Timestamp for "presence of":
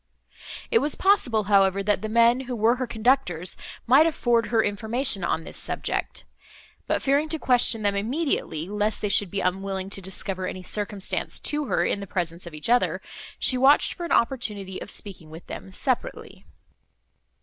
12.07-12.55